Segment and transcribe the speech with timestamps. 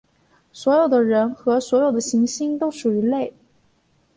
[0.51, 3.31] 所有的人和所有的行星都属于类。